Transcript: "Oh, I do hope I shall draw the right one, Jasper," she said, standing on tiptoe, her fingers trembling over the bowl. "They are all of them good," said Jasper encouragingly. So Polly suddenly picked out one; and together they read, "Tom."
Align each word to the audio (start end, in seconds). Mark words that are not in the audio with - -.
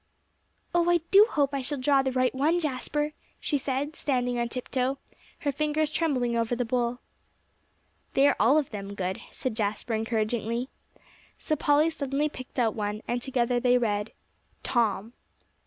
"Oh, 0.73 0.89
I 0.89 0.97
do 1.11 1.27
hope 1.29 1.53
I 1.53 1.61
shall 1.61 1.77
draw 1.77 2.01
the 2.01 2.11
right 2.11 2.33
one, 2.33 2.59
Jasper," 2.59 3.13
she 3.39 3.55
said, 3.55 3.95
standing 3.95 4.39
on 4.39 4.49
tiptoe, 4.49 4.97
her 5.41 5.51
fingers 5.51 5.91
trembling 5.91 6.35
over 6.35 6.55
the 6.55 6.65
bowl. 6.65 6.97
"They 8.15 8.27
are 8.27 8.35
all 8.39 8.57
of 8.57 8.71
them 8.71 8.95
good," 8.95 9.21
said 9.29 9.55
Jasper 9.55 9.93
encouragingly. 9.93 10.69
So 11.37 11.55
Polly 11.55 11.91
suddenly 11.91 12.29
picked 12.29 12.57
out 12.57 12.73
one; 12.73 13.03
and 13.07 13.21
together 13.21 13.59
they 13.59 13.77
read, 13.77 14.11
"Tom." 14.63 15.13